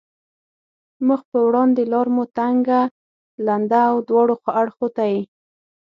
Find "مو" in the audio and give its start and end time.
2.15-2.23